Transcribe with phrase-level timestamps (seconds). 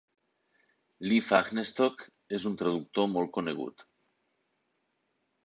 [1.11, 2.07] Lee Fahnestock
[2.39, 3.87] és un traductor molt conegut.